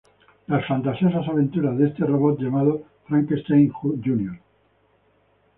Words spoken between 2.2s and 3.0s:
llamado